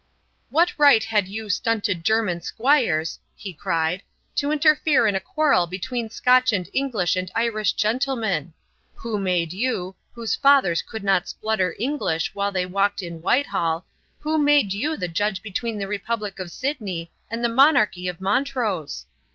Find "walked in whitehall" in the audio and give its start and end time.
12.65-13.85